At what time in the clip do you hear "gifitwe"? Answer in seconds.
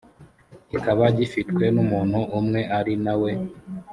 1.17-1.63